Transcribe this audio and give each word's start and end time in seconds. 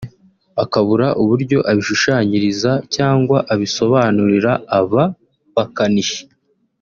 akabura 0.63 1.07
uburyo 1.21 1.57
abishushanyiriza 1.71 2.71
cyangwa 2.95 3.37
abisobanurira 3.53 4.51
aba 4.79 5.03
bakanishi 5.55 6.21